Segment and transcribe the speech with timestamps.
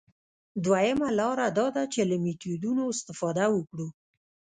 [0.65, 3.87] دویمه لاره دا ده چې له میتودونو استفاده وکړو.